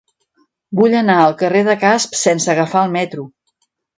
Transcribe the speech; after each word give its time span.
Vull 0.79 0.95
anar 1.01 1.17
al 1.25 1.35
carrer 1.41 1.61
de 1.69 1.75
Casp 1.85 2.17
sense 2.21 2.51
agafar 2.53 2.83
el 2.87 2.95
metro. 2.99 3.29